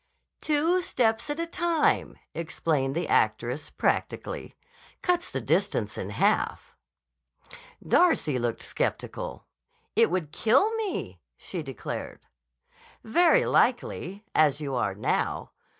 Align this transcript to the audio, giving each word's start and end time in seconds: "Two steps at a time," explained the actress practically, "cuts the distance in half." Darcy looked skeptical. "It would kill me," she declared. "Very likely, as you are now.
"Two 0.41 0.81
steps 0.81 1.29
at 1.29 1.39
a 1.39 1.45
time," 1.45 2.17
explained 2.33 2.95
the 2.95 3.07
actress 3.07 3.69
practically, 3.69 4.55
"cuts 5.03 5.29
the 5.29 5.39
distance 5.41 5.95
in 5.95 6.09
half." 6.09 6.75
Darcy 7.87 8.39
looked 8.39 8.63
skeptical. 8.63 9.45
"It 9.95 10.09
would 10.09 10.31
kill 10.31 10.73
me," 10.73 11.19
she 11.37 11.61
declared. 11.61 12.25
"Very 13.03 13.45
likely, 13.45 14.23
as 14.33 14.59
you 14.59 14.73
are 14.73 14.95
now. 14.95 15.51